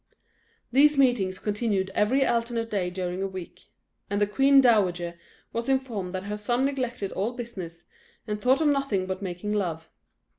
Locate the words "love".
9.53-9.91